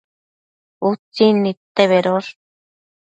Utsin 0.89 1.37
nidte 1.43 1.87
bedosh 1.93 2.35